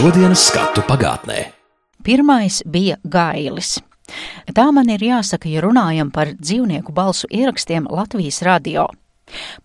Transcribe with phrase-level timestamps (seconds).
[0.00, 1.42] šodienas skatu pagātnē.
[2.00, 3.74] Pirmais bija gailis.
[4.56, 8.86] Tā man ir jāsaka, ja runājam par dzīvnieku balsu ierakstiem Latvijas radio.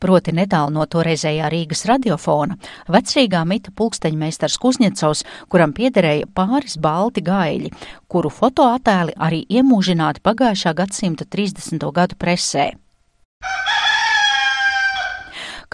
[0.03, 2.59] Proti netālu no toreizējā Rīgas radiofona,
[2.91, 7.71] vecrīgā mita pulksteņmeistars Kuzņecovs, kuram piederēja pāris balti gaļi,
[8.11, 11.87] kuru fotoattēli arī iemūžināti pagājušā gadsimta 30.
[11.95, 12.73] gadu presē.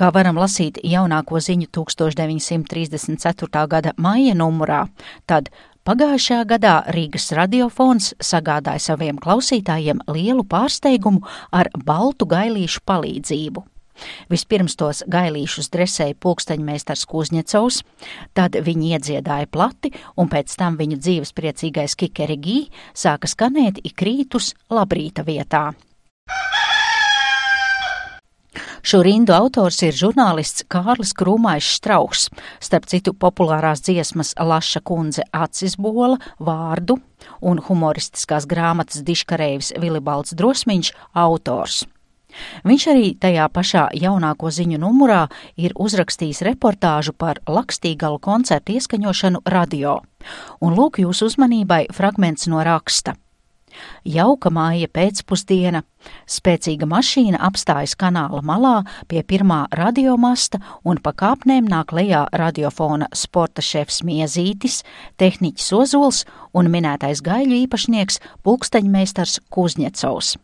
[0.02, 3.68] Kā varam lasīt jaunāko ziņu 1934.
[3.70, 4.88] gada maija numurā,
[5.30, 5.52] tad
[5.86, 11.22] Pagājušajā gadā Rīgas radiofons sagādāja saviem klausītājiem lielu pārsteigumu
[11.54, 13.64] ar baltu gailīšu palīdzību.
[14.34, 17.84] Vispirms tos gailīšus dresēja pulksteņmeistars Kuzņecovs,
[18.34, 22.64] tad viņi iedziedāja plati, un pēc tam viņu dzīves priecīgais kikerigī
[22.98, 25.68] sāka skanēt ikrītus labrīta vietā.
[28.82, 32.30] Šo rindu autors ir žurnālists Kārlis Krūmais Strauks,
[32.64, 36.98] starp citu populārās dziesmas Laša kundze acis bola, vārdu
[37.46, 41.84] un humoristiskās grāmatas diškarējs Vilibalds Drosmiņš autors.
[42.66, 45.26] Viņš arī tajā pašā jaunāko ziņu numurā
[45.60, 50.00] ir uzrakstījis reportāžu par Lakstīgalu koncertu ieskaņošanu radio.
[50.64, 53.18] Un lūk jūsu uzmanībai fragments no raksta.
[54.08, 55.84] Jauka māja pēcpusdiena,
[56.30, 58.76] spēcīga mašīna apstājas kanāla malā
[59.12, 64.82] pie pirmā radiomasta un pa kāpnēm nāk lejā radiofona sporta šefs Miezītis,
[65.22, 70.38] tehniķis Ozols un minētais gaļu īpašnieks pulksteņmeistars Kuzņecovs.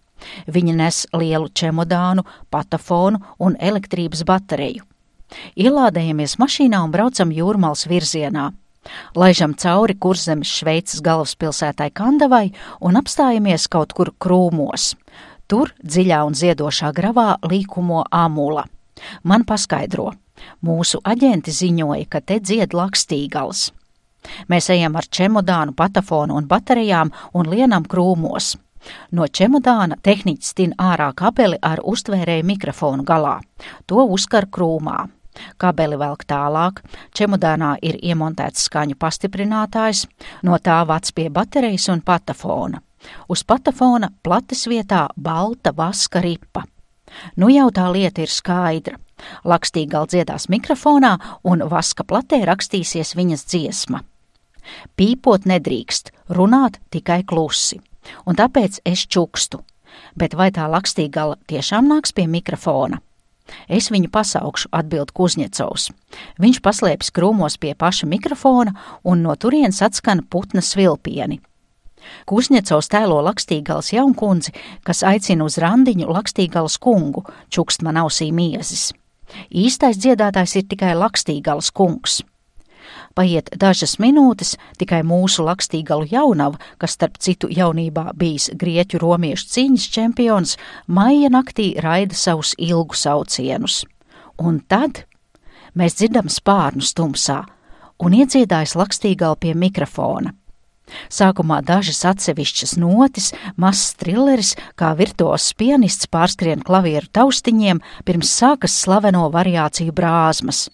[0.50, 4.86] Viņi nes lielu čemodānu, patafonu un elektrības bateriju.
[5.60, 8.52] Ielādējamies mašīnā un braucam jūrmals virzienā.
[9.16, 14.94] Laižam cauri kurzemes Šveices galvaspilsētai Kandavai un apstājamies kaut kur krūmos.
[15.48, 18.66] Tur dziļā un ziedošā gravā līkumo amula.
[19.24, 20.12] Man paskaidro,
[20.66, 23.70] mūsu aģenti ziņoja, ka te dzied lakstīgals.
[24.52, 28.56] Mēs ejam ar čemodānu, patafonu un baterijām un lienam krūmos.
[29.12, 33.38] No čemodāna tehniķis tin ārā kabeli ar uztvērēju mikrofonu galā.
[33.88, 35.06] To uzkar krūmā.
[35.58, 36.82] Kabeli velk tālāk,
[37.18, 40.06] čemodānā ir iemontēts skaņu pastiprinātājs,
[40.44, 42.82] no tā vats pie baterijas un patafona.
[43.30, 46.64] Uz patafona plates vietā balta vaska ripa.
[47.36, 48.98] Nu jau tā lieta ir skaidra.
[49.48, 54.04] Lakstīgal dziedās mikrofonā un vaska platē rakstīsies viņas dziesma.
[55.00, 57.80] Pīpot nedrīkst, runāt tikai klusi,
[58.28, 59.64] un tāpēc es čukstu.
[60.18, 63.00] Bet vai tā lakstīgala tiešām nāks pie mikrofona?
[63.68, 65.90] Es viņu pasaukšu, atbild Kuzņecovs.
[66.42, 71.40] Viņš paslēpjas krūmos pie paša mikrofona un no turienes atskan putna svilpieni.
[72.28, 74.54] Kuzņecovs tēlo Lakstīgals jaunkundzi,
[74.88, 78.92] kas aicina uz randiņu Lakstīgals kungu, čukst man ausī miezis.
[79.52, 82.22] Īstais dziedātājs ir tikai Lakstīgals kungs.
[83.18, 89.88] Paiet dažas minūtes, tikai mūsu lakstīgalu jaunava, kas starp citu jaunībā bijis grieķu romiešu cīņas
[89.96, 90.54] čempions,
[90.86, 93.82] maija naktī raida savus ilgu saucienus.
[94.38, 95.08] Un tad
[95.74, 97.42] mēs dzirdam spārnus tumsā
[97.98, 100.36] un iedziedājas lakstīgali pie mikrofona.
[101.12, 109.26] Sākumā dažas atsevišķas notis, mazs trilleris, kā virtuos pianists pārskrien klavieru taustiņiem, pirms sākas slaveno
[109.34, 110.68] variāciju brāzmas.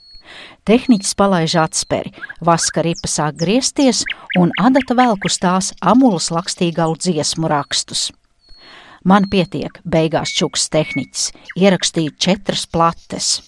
[0.67, 4.03] Tehniķis palaiž atsperi, vaska ripa sāk griezties,
[4.39, 8.11] un adata velk uz tās amulas lakstīgalu dziesmu rakstus.
[9.03, 13.41] Man pietiek, beigās čuks tehniķis, ierakstīja četras plates.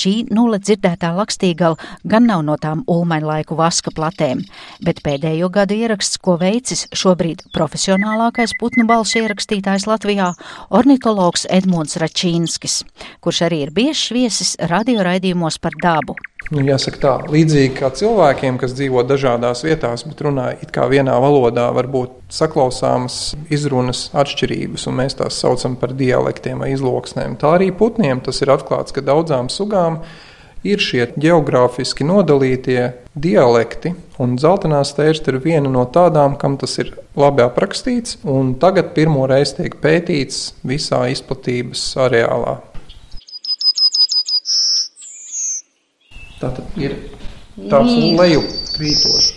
[0.00, 1.76] Šī nulle dzirdētā lakstīgala
[2.08, 4.40] gan nav no tām ulmaņlaiku vaska platēm,
[4.86, 10.32] bet pēdējo gadu ieraksts, ko veicis šobrīd profesionālākais putnu balsu ierakstītājs Latvijā-
[10.80, 12.80] ornitologs Edmunds Račīnskis,
[13.20, 16.16] kurš arī ir biežs viesis radioraidījumos par dabu.
[16.50, 21.14] Nu, jāsaka tā, līdzīgi kā cilvēkiem, kas dzīvo dažādās vietās, bet runā it kā vienā
[21.22, 27.36] valodā, var būt saklausāmas izrunas atšķirības, un mēs tās saucam par dialektiem vai izloksnēm.
[27.38, 30.00] Tā arī putniem tas ir atklāts, ka daudzām sugām
[30.66, 36.96] ir šie geogrāfiski nodalītie dialekti, un zeltainā stērsta ir viena no tādām, kam tas ir
[37.14, 42.58] labi aprakstīts, un tagad pirmo reizi tiek pētīts visā izplatības areālā.
[46.40, 46.96] Tā tad ir
[47.68, 48.40] tāds leju
[48.72, 49.28] krītošs.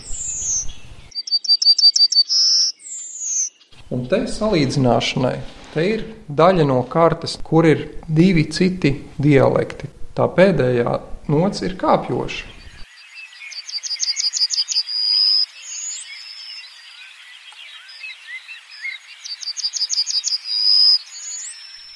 [3.94, 5.36] Un te salīdzināšanai,
[5.74, 9.92] te ir daļa no kartes, kur ir divi citi dialekti.
[10.18, 10.96] Tā pēdējā
[11.34, 12.53] nots ir kāpjoša.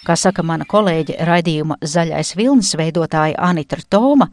[0.05, 4.27] Kā saka mana kolēģe raidījuma Zaļais vilnis veidotāja Anitra Toma,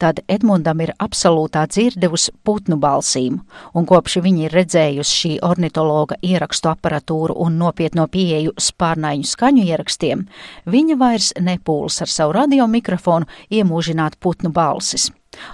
[0.00, 3.36] tad Edmundam ir absolūtā dzirde uz putnu balsīm,
[3.76, 10.24] un kopš viņa ir redzējusi šī ornitologa ierakstu aparatūru un nopietno pieeju spārnaiņu skaņu ierakstiem,
[10.64, 15.10] viņa vairs nepūlas ar savu radiomikrofonu iemūžināt putnu balsis.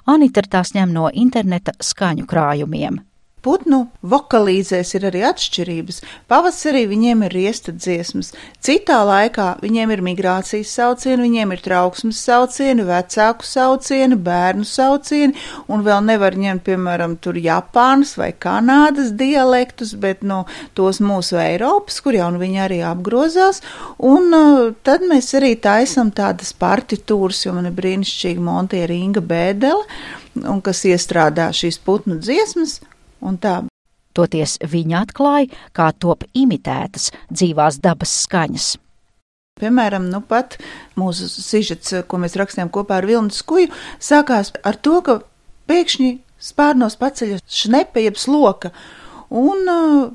[0.06, 3.02] Anita tās ņem no interneta skaņu krājumiem
[3.46, 6.00] putnu vokalīzēs ir arī atšķirības.
[6.30, 8.32] Pavasarī viņiem ir riesta dziesmas,
[8.64, 15.36] citā laikā viņiem ir migrācijas saucieni, viņiem ir trauksmes saucieni, vecāku saucieni, bērnu saucieni,
[15.70, 21.38] un vēl nevar ņemt, piemēram, tur Japānas vai Kanādas dialektus, bet no nu, tos mūsu
[21.40, 23.62] Eiropas, kur jau nu viņi arī apgrozās,
[24.02, 29.86] un uh, tad mēs arī taisam tādas partitūras, jo man ir brīnišķīgi Montiera Inga Bēdele,
[30.44, 32.80] un kas iestrādā šīs putnu dziesmas,
[33.20, 33.62] un tā.
[34.16, 38.68] Toties viņa atklāja, kā top imitētas dzīvās dabas skaņas.
[39.60, 40.56] Piemēram, nu pat
[40.96, 43.68] mūsu sižets, ko mēs rakstījām kopā ar Vilnu Skuju,
[44.00, 45.18] sākās ar to, ka
[45.68, 46.10] pēkšņi
[46.40, 48.72] spārnos paceļas šnepe jeb sloka,
[49.28, 50.08] un uh,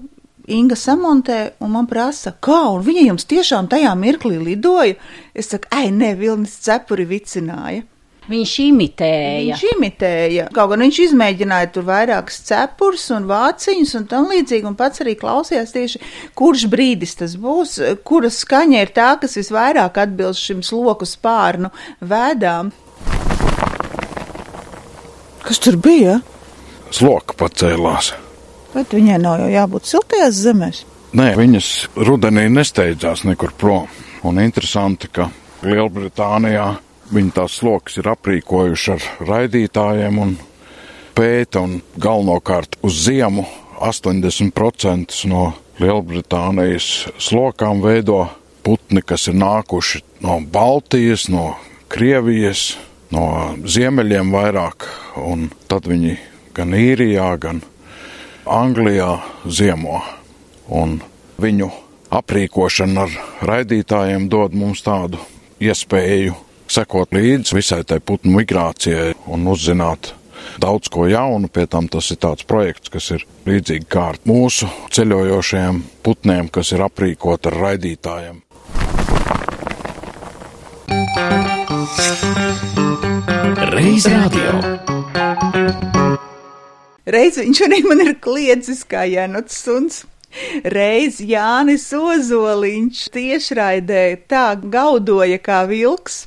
[0.51, 4.97] Inga samontē un man prasa, kā, un viņa jums tiešām tajā mirklī lidoja?
[5.37, 7.85] Es saku, ai, ne, Vilnis cepuri vicināja.
[8.29, 9.55] Viņš imitēja.
[9.55, 10.43] Viņš imitēja.
[10.53, 15.15] Kaut gan viņš izmēģināja tur vairākas cepures un vāciņus un tam līdzīgi, un pats arī
[15.17, 16.01] klausījās tieši,
[16.37, 21.71] kurš brīdis tas būs, kura skaņa ir tā, kas visvairāk atbilst šim sloku spārnu
[22.05, 22.69] vēdām.
[25.41, 26.19] Kas tur bija?
[26.93, 28.13] Sloka pacēlās.
[28.75, 30.85] Bet viņai nav jau jābūt siltajās zemēs.
[31.17, 31.71] Nē, viņas
[32.05, 33.89] rudenī nesteidzās nekur prom.
[34.29, 35.25] Un interesanti, ka
[35.65, 36.69] Lielbritānijā
[37.11, 40.29] Viņi tās sloks ir aprīkojuši ar raidītājiem un
[41.11, 43.43] pēta un galvenokārt uz ziemu
[43.83, 45.49] 80% no
[45.81, 48.29] Lielbritānijas slokām veido
[48.63, 51.57] putni, kas ir nākuši no Baltijas, no
[51.91, 52.77] Krievijas,
[53.11, 53.25] no
[53.67, 54.87] ziemeļiem vairāk,
[55.19, 56.13] un tad viņi
[56.55, 57.59] gan īrijā, gan
[58.47, 59.17] Anglijā
[59.51, 59.99] ziemo.
[60.71, 61.01] Un
[61.43, 61.67] viņu
[62.07, 63.19] aprīkošana ar
[63.51, 65.19] raidītājiem dod mums tādu
[65.59, 66.37] iespēju
[66.71, 70.13] sekot līdzi visai tai putnu migrācijai un uzzināt
[70.61, 71.49] daudz ko jaunu.
[71.51, 76.85] Pie tam tas ir tāds projekts, kas ir līdzīgi kā mūsu ceļojošajiem putniem, kas ir
[76.87, 78.41] aprīkot ar raidītājiem.
[83.71, 84.55] Reiz radio.
[87.11, 90.03] Reiz viņš arī man ir kliedzis kā Janots suns.
[90.63, 96.25] Reiz Jānis Ozoliņš tiešraidē tā gaudoja kā vilks,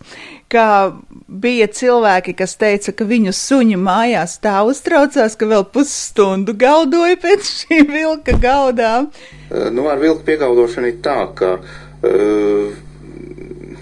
[0.52, 0.94] ka
[1.28, 7.50] bija cilvēki, kas teica, ka viņu suņi mājās tā uztraucās, ka vēl pusstundu gaudoja pēc
[7.50, 9.10] šī vilka gaudām.
[9.50, 12.74] Nu, ar vilku piegaudošanu ir tā, ka uh,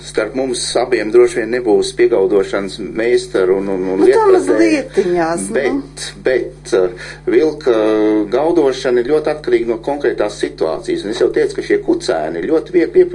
[0.03, 4.83] starp mums abiem droši vien nebūs piegaudošanas meistaru un, un, un nu, lietpratēju.
[5.55, 6.23] Bet, nu.
[6.27, 7.77] bet uh, vilka
[8.33, 11.07] gaudošana ir ļoti atkarīga no konkrētās situācijas.
[11.07, 13.07] Un es jau teicu, ka šie kucēni ir ļoti viegli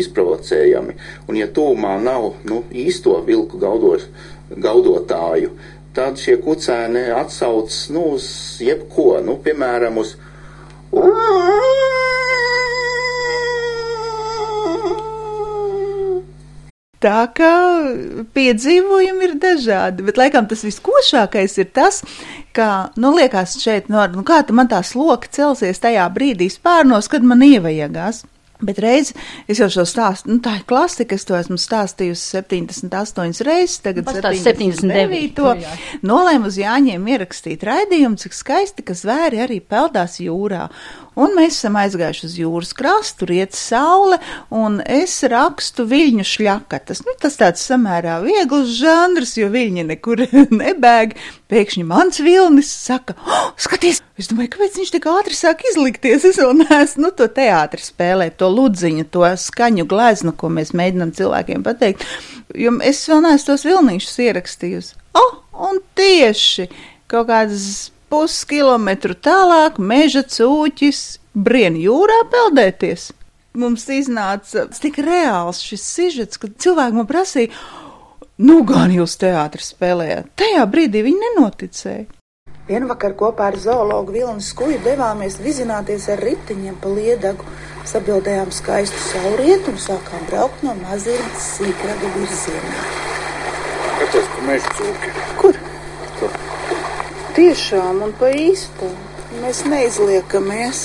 [0.00, 0.98] izprovocējami.
[1.28, 4.08] Un ja tūmā nav nu, īsto vilku gaudos,
[4.50, 5.54] gaudotāju,
[5.94, 8.26] tad šie kucēni atsauc nu, uz
[8.64, 10.16] jebko, nu, piemēram, uz.
[17.04, 17.52] Tā kā
[18.32, 21.98] piedzīvojumi ir dažādi, bet laikam tas viskošākais ir tas,
[22.56, 27.26] ka, nu, liekas šeit, nu, nu kā man tā sloka celsies tajā brīdī spārnos, kad
[27.26, 28.22] man ievajagās.
[28.64, 29.12] Bet reiz
[29.50, 34.08] es jau šo stāstu, nu, tā ir klasika, es to esmu stāstījusi 78 reizes, tagad
[34.08, 35.32] 79.
[35.38, 35.54] To
[36.06, 40.68] nolēmu uz Jāņiem ierakstīt raidījumu, cik skaisti, ka zvēri arī peldās jūrā.
[41.14, 44.18] Un mēs esam aizgājuši uz jūras krastu, riet saule,
[44.50, 47.04] un es rakstu viļņu šļakatas.
[47.06, 50.24] Nu, tas tāds samērā viegls žanrs, jo viļņi nekur
[50.62, 51.14] nebēg.
[51.54, 56.26] Pēkšņi mans vilnis saka, oh, skaties, es domāju, kāpēc viņš tik ātri sāk izlikties.
[56.28, 61.14] Es vēl neesmu, nu, to teātri spēlēt, to ludziņu, to skaņu gleznu, ko mēs mēģinam
[61.16, 62.06] cilvēkiem pateikt,
[62.54, 64.96] jo es vēl neesmu tos vilnīšus ierakstījusi.
[65.18, 65.34] Oh,
[65.68, 66.68] un tieši
[67.10, 71.04] kaut kādas puskilometru tālāk meža cūķis
[71.34, 73.10] brien jūrā peldēties.
[73.58, 77.54] Mums iznāca tik reāls šis sižets, ka cilvēki man prasīja,
[78.42, 80.32] nu gan jūs teātris spēlējāt.
[80.38, 82.06] Tajā brīdī viņi nenoticēja.
[82.64, 87.44] Vienvakar kopā ar zoologu Vilnu Skuju devāmies vizināties ar riteņiem pa liedagu,
[87.90, 92.86] sabildējām skaistu saulrietu un sākām braukt no mazītes sīkraga virzienā.
[93.98, 95.12] Kāpēc tu meža cūki?
[95.42, 95.60] Kur?
[96.22, 96.40] Tur.
[97.36, 98.88] Tiešām un pa īstu.
[99.42, 100.84] Mēs neizliekamies.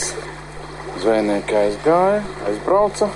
[0.99, 3.07] Zvejnieki aizgāja, aizbrauca.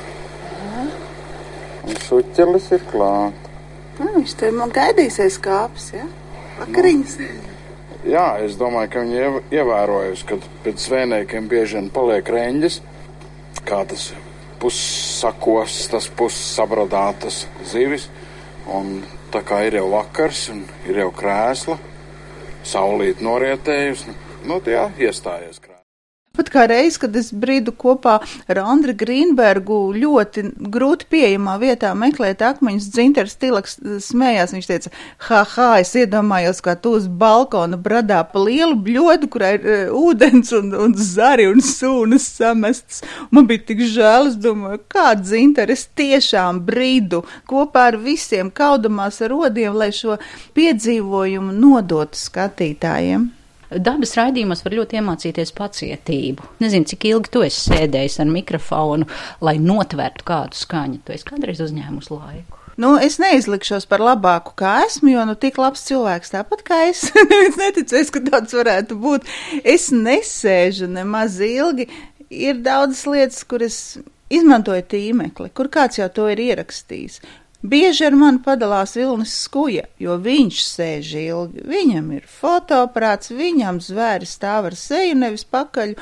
[1.83, 3.55] Un suķelis ir klāt.
[3.99, 6.07] Nu, viņš te man gaidīsies kāps, ja?
[6.61, 7.19] Vakariņas.
[8.03, 12.81] Jā, es domāju, ka viņi iev- ievērojusi, ka pēc svēniekiem bieži vien paliek reņģis,
[13.63, 14.09] kā tas
[14.59, 18.09] pussakos, tas pussabradātas zivis.
[18.67, 21.77] Un tā kā ir jau vakars un ir jau krēsla,
[22.63, 24.15] saulīt norietējusi,
[24.47, 25.72] nu, jā, iestājies krēsla.
[25.72, 25.72] Pat
[26.53, 28.19] kā reiz, kad es brīdu kopā
[28.49, 34.93] ar Andriu Grīnbergu ļoti grūti pieejamā vietā meklēt akmeņus, dzinters tilaks smējās, viņš teica,
[35.27, 39.99] ha, ha, es iedomājos, kā tu uz balkona bradā pa lielu bļodu, kurā ir uh,
[40.03, 43.03] ūdens un, un zari un sūnas samestas.
[43.33, 49.33] Man bija tik žēl, es domāju, kā dzinteris tiešām brīdu kopā ar visiem kaudamās ar
[49.33, 50.19] rodiem, lai šo
[50.57, 53.31] piedzīvojumu nodotu skatītājiem.
[53.71, 56.49] Dabas raidījumos var ļoti iemācīties pacietību.
[56.63, 59.07] Nezinu, cik ilgi tu esi sēdējis ar mikrofonu,
[59.45, 61.01] lai notvertu kādu skaņu.
[61.05, 62.59] Tu esi kādreiz uzņēmus laiku.
[62.77, 67.03] Nu, es neizlikšos par labāku, kā esmu, jo nu tik labs cilvēks tāpat kā es.
[67.47, 69.29] es neticēju, ka tāds varētu būt.
[69.61, 71.89] Es nesēžu nemaz ilgi.
[72.33, 73.77] Ir daudzas lietas, kuras
[74.33, 77.21] izmantoju tīmekli, kur kāds jau to ir ierakstījis.
[77.63, 81.61] Bieži ar mani padalās Vilnis Skuja, jo viņš sēž ilgi.
[81.63, 85.93] Viņam ir fotoaparāts, viņam zvēri stāv ar seju, nevis pakaļ,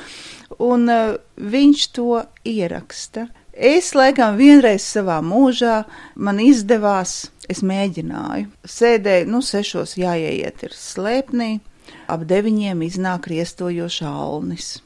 [0.58, 3.28] un uh, viņš to ieraksta.
[3.54, 5.84] Es laikam vienreiz savā mūžā
[6.16, 8.50] man izdevās, es mēģināju.
[8.66, 11.52] Sēdēju, nu, sešos jāieiet ir slēpnī,
[12.10, 14.80] ap deviņiem iznāk riestojošs alnis.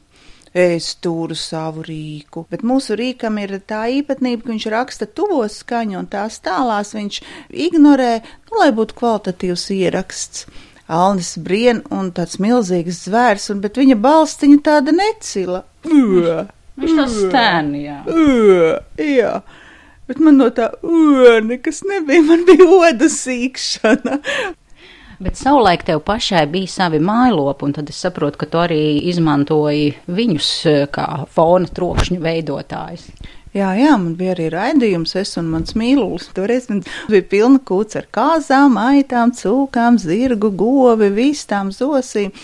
[0.57, 5.99] Es turu savu rīku, bet mūsu rīkam ir tā īpatnība, ka viņš raksta tuvos skaņu
[6.01, 7.19] un tās tālās viņš
[7.67, 8.13] ignorē,
[8.49, 10.47] nu, lai būtu kvalitatīvs ieraksts.
[10.89, 15.65] Alnis brien un tāds milzīgs zvērs, un, bet viņa balstiņa tāda necila.
[15.85, 16.47] Ugh!
[16.81, 18.01] Viņš tas stēni, jā.
[18.09, 18.81] Ugh!
[19.03, 19.35] Jā.
[20.09, 24.23] Bet man no tā ugh, nekas nebija, man bija oda sīkšana.
[25.19, 29.95] Bet savulaik tev pašai bija savi mājlopi, un tad es saprotu, ka tu arī izmantoji
[30.13, 33.07] viņus eh, kā fona trokšņu veidotājus.
[33.57, 36.29] Jā, jā, man bija arī raidījums, es un mans mīlulis.
[36.37, 42.35] Toreiz man bija pilna kūts ar kāzām, aitām, cūkām, zirgu, govi, vistām, zosīm.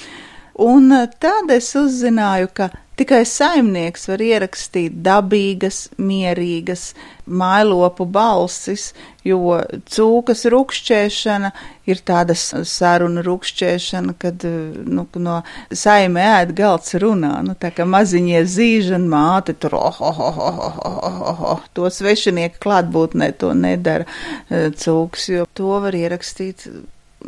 [0.64, 2.70] Un eh, tad es uzzināju, ka
[3.02, 6.92] tikai saimnieks var ierakstīt dabīgas, mierīgas
[7.26, 8.92] mailopu balsis,
[9.26, 9.58] jo
[9.90, 11.50] cūkas rukšķēšana
[11.90, 15.40] ir tāda saruna rukšķēšana, kad nu, no
[15.74, 20.40] saime ēd galds runā, nu tā kā maziņie zīža un māte tur, oh, oh, oh,
[20.46, 24.06] oh, oh, oh, oh, to svešinieka klātbūtnē to nedara
[24.50, 26.68] cūks, jo to var ierakstīt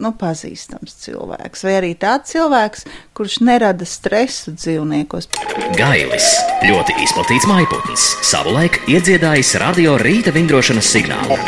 [0.01, 2.87] nu, pazīstams cilvēks, vai arī tāds cilvēks,
[3.17, 5.31] kurš nerada stresu dzīvniekos.
[5.79, 6.31] Gailis
[6.67, 11.39] ļoti izplatīts maiputns, savulaik iedziedājis radio rīta vingrošanas signālu.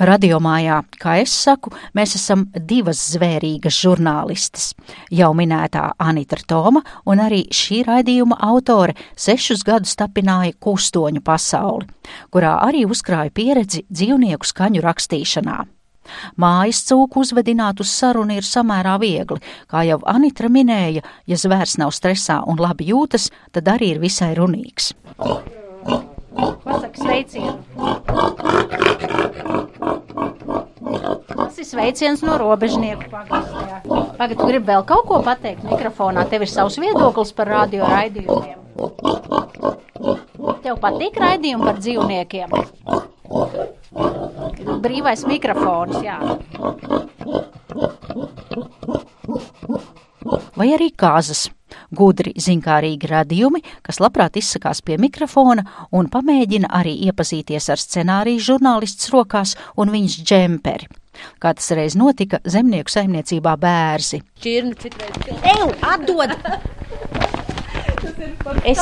[0.00, 4.70] Radiomājā, kā es saku, mēs esam divas zvērīgas žurnālistes.
[5.12, 11.90] Jau minētā Anita Toma un arī šī raidījuma autore sešus gadus tapināja kustoņu pasauli,
[12.32, 15.58] kurā arī uzkrāja pieredzi dzīvnieku skaņu rakstīšanā.
[16.40, 19.40] Mājas cūku uzvedināt uz sarunu ir samērā viegli,
[19.70, 24.34] kā jau Anitra minēja, ja zvērs nav stresā un labi jūtas, tad arī ir visai
[24.38, 24.92] runīgs.
[26.64, 27.58] Pasaka sveicienu!
[31.30, 33.80] Tas ir sveiciens no robežnieku pagastā.
[34.18, 36.26] Pagad, tu gribi vēl kaut ko pateikt mikrofonā?
[36.30, 38.58] Tev ir savs viedoklis par radio raidījumiem.
[40.64, 42.54] Tev patīk raidījumi par dzīvniekiem?
[45.00, 46.18] Brīvais mikrofons, jā.
[50.52, 51.46] Vai arī kāzas.
[51.96, 55.64] Gudri, zinkārīgi radījumi, kas labprāt izsakās pie mikrofona
[55.96, 60.90] un pamēģina arī iepazīties ar scenāriju žurnālists rokās un viņas džemperi.
[61.40, 64.20] Kā tas reiz notika zemnieku saimniecībā bērzi.
[64.44, 66.36] Čirni citreiz Eju, atdod!
[68.64, 68.80] Es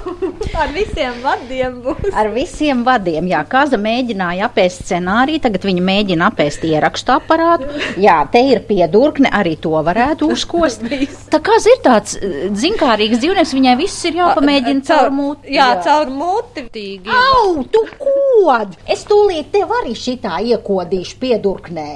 [0.60, 2.08] ar visiem vadiem būs.
[2.12, 7.68] ar visiem vadiem, jā, Kaza mēģināja apēst scenāriju, tagad viņa mēģina apēst ierakstu aparātu.
[8.00, 10.84] Jā, te ir piedurkne, arī to varētu uzkost.
[11.32, 15.54] Tā kā ir tāds eh, zinkārīgs dzīvnieks, viņai viss ir jāpamēģina caur mūti.
[15.56, 16.66] Jā, caur muti.
[16.72, 17.12] Tīgi.
[17.12, 18.76] Au, tu kod!
[18.90, 21.88] Es tūlīt tev arī šitā iekodīšu piedurknē.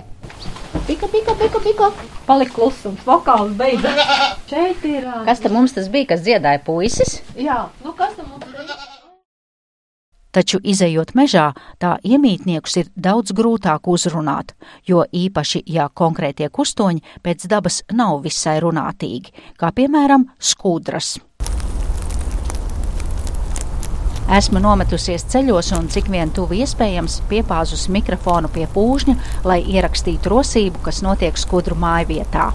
[0.86, 1.90] Pika, pika, pika, pika.
[2.26, 4.00] Palika klusums, vokāls beidzās.
[4.50, 5.06] Šeit ir.
[5.06, 7.20] ā, Kas tam mums tas bija, kas dziedāja puisis?
[7.38, 8.74] Jā, nu kas tam mums ir?
[10.30, 11.48] Taču, izējot mežā,
[11.82, 14.54] tā iemītniekus ir daudz grūtāk uzrunāt,
[14.86, 21.16] jo īpaši, ja konkrētie kustoņi pēc dabas nav visai runātīgi, kā piemēram skudras.
[24.30, 30.78] Esmu nometusies ceļos un cik vien tuvu iespējams piepāzus mikrofonu pie pūžņa, lai ierakstītu rosību,
[30.84, 32.52] kas notiek skudru māju vietā.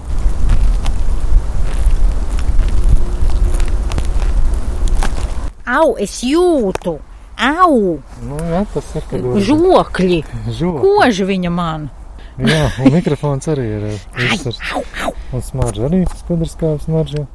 [5.66, 6.96] Au, es jūtu!
[7.36, 7.78] Au!
[8.24, 10.22] Nu, jā, tas ir kā Žokļi!
[10.48, 10.80] žoks.
[10.80, 11.90] Koži viņa man!
[12.40, 14.64] Jā, un mikrofons arī ir uzsvars.
[15.36, 17.28] Un smarža arī skudriskā smarža.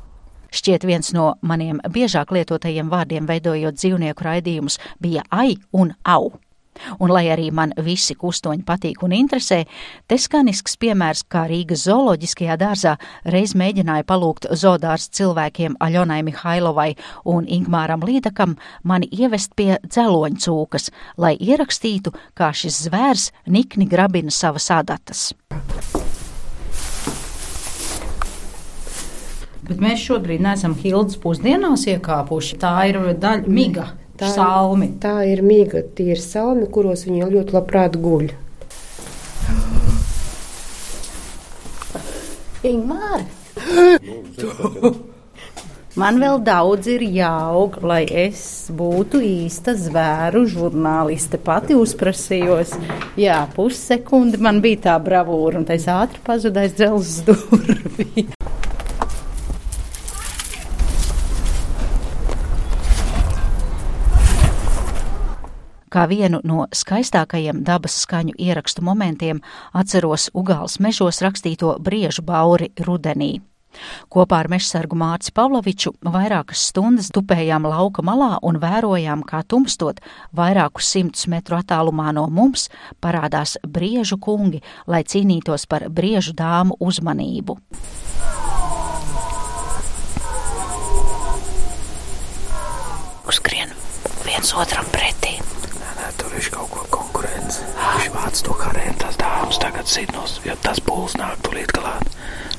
[0.52, 6.34] Šķiet, viens no maniem biežāk lietotajiem vārdiem, veidojot dzīvnieku raidījumus, bija ai un au.
[7.00, 9.60] Un, lai arī man visi kustoņi patīk un interesē,
[10.08, 12.96] te skanisks piemērs, kā Rīgas zooloģiskajā dārzā
[13.36, 16.90] reiz mēģināja palūgt zoodārs cilvēkiem Aļonai Mihailovai
[17.36, 24.34] un Ingmāram Līdakam mani ievest pie dzeloņu cūkas, lai ierakstītu, kā šis zvērs nikni grabina
[24.34, 25.30] savas adatas.
[29.72, 32.58] Bet mēs šobrīd neesam Hildas pusdienās iekāpuši.
[32.62, 33.88] Tā ir daļa miga,
[34.20, 34.90] Tā ir- salmi.
[35.02, 38.32] Tā ir mīga, tie ir salmi, kuros viņi ļoti labprāt guļ.
[42.68, 43.24] Ingmār!
[46.00, 51.36] Man vēl daudz ir jāaug, lai es būtu īsta zvēru žurnāliste.
[51.44, 52.72] Pati uzprasījos,
[53.20, 58.24] jā, pussekundi man bija tā bravūra, un tas ātri pazudais dzelzs durvī.
[65.92, 69.42] Kā vienu no skaistākajiem dabas skaņu ierakstu momentiem
[69.76, 73.42] atceros Ugāls mežos rakstīto briežu bauri rudenī.
[74.12, 80.00] Kopā ar mežsargu Mārci Pavloviču vairākas stundas tupējām lauka malā un vērojām, kā tumstot
[80.36, 82.70] vairākus simtus metru attālumā no mums
[83.04, 87.60] parādās briežu kungi, lai cīnītos par briežu dāmu uzmanību.
[93.28, 93.72] Uzskrien
[94.24, 95.51] viens otram pretī.
[96.20, 97.64] Tur viņš kaut ko konkurence.
[97.78, 102.08] Viņš vāc to karēm, tās dāmas tagad sidnos, jo tas būls nāk tulīt klāt.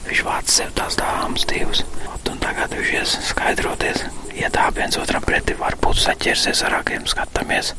[0.07, 1.85] Viņš vāc sev tās dāmas divas.
[2.33, 4.05] Un tagad viņš ies skaidroties.
[4.33, 7.75] Ietā viens otram pretī varbūt saķersies ar akiem, skatāmies.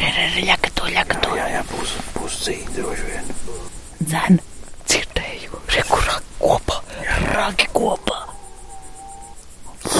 [0.00, 1.36] Ir, ir, ļakato, ļakato.
[1.36, 3.30] Jā, jā, būs, būs cīņa droši vien.
[4.06, 4.40] Dzen,
[4.86, 6.80] dzirdēju, rekurā kopā,
[7.34, 8.18] ragi kopā.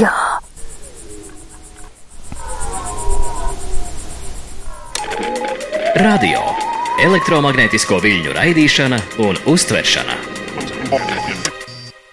[0.01, 0.17] Jā.
[5.97, 6.43] Radio-
[7.07, 10.17] elektromagnētisko viļņu raidīšana un uztveršana.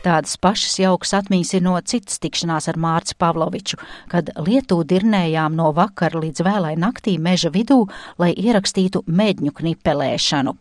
[0.05, 5.73] Tādas pašas jaukas atmiņas ir no citas tikšanās ar Mārci Pavloviču, kad Lietū dirnējām no
[5.75, 7.81] vakara līdz vēlai naktī meža vidū,
[8.17, 10.55] lai ierakstītu medņu knipelēšanu.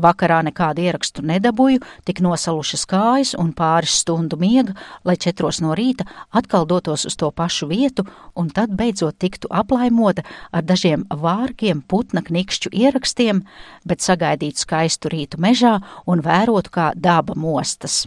[0.00, 6.06] Vakarā nekādu ierakstu nedabūju, tik nosalušas kājas un pāris stundu miega, lai četros no rīta
[6.30, 12.22] atkal dotos uz to pašu vietu un tad beidzot tiktu aplaimota ar dažiem vārgiem putna
[12.26, 13.42] knikšķu ierakstiem,
[13.84, 18.04] bet sagaidītu skaistu rītu mežā un vērotu, kā daba mostas.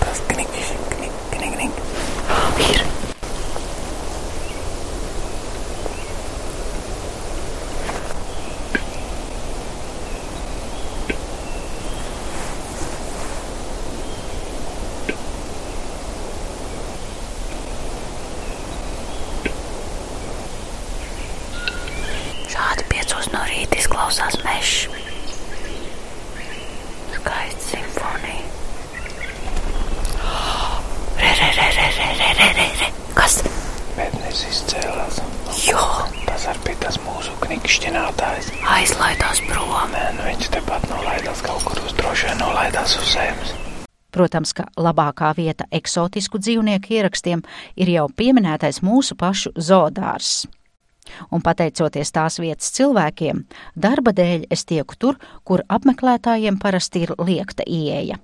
[0.00, 1.84] Tas knikšķi, knik, knik, knik.
[2.70, 2.99] Ir.
[44.10, 47.42] Protams, ka labākā vieta eksotisku dzīvnieku ierakstiem
[47.76, 50.46] ir jau pieminētais mūsu pašu zoodārs.
[51.30, 53.44] Un pateicoties tās vietas cilvēkiem,
[53.74, 58.20] darba dēļ es tieku tur, kur apmeklētājiem parasti ir liekta ieeja.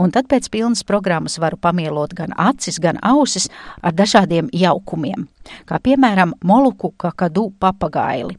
[0.00, 3.50] Un tad pēc pilnas programmas varu pamielot gan acis, gan ausis
[3.82, 5.26] ar dažādiem jaukumiem,
[5.68, 8.36] kā piemēram moluku kakadu papagaili,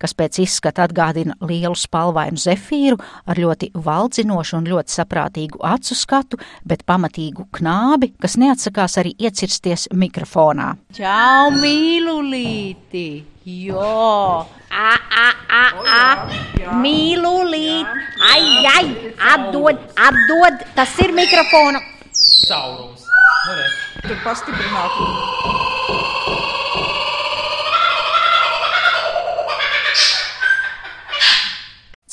[0.00, 6.40] kas pēc izskata atgādina lielu spalvainu zefīru ar ļoti valdzinošu un ļoti saprātīgu acu skatu,
[6.64, 10.74] bet pamatīgu knābi, kas neatsakās arī iecirsties mikrofonā.
[10.96, 13.08] Čau, mīlulīti!
[13.46, 14.42] Jo!
[14.74, 16.72] A, a, a, a!
[16.82, 17.86] Mīlulīt!
[18.32, 18.42] Ai,
[18.74, 18.86] ai!
[19.34, 20.66] Atdod, atdod!
[20.74, 21.78] Tas ir mikrofona!
[22.48, 23.06] Caurums.
[24.02, 25.75] Tur pastiprināt.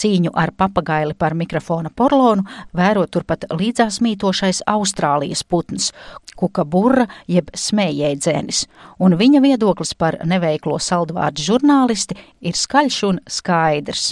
[0.04, 2.44] Cīņu ar papagaili par mikrofona porlonu
[2.76, 5.92] vēro turpat līdzās mītošais Austrālijas putns,
[6.40, 8.66] kukaburra jeb smējēdzēnis,
[9.00, 14.12] un viņa viedoklis par neveiklo saldvārdu žurnālisti ir skaļš un skaidrs.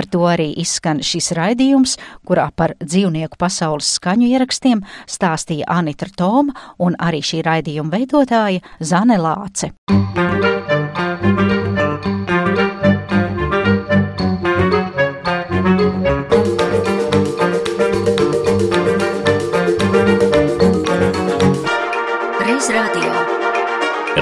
[0.00, 6.56] Ar to arī izskan šis raidījums, kurā par dzīvnieku pasaules skaņu ierakstiem stāstīja Anita Toma
[6.80, 9.74] un arī šī raidījuma veidotāja Zane Lāce.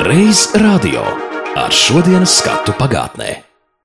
[0.08, 1.04] Reiz radio
[1.58, 3.47] ar šodienas skatu pagātnē.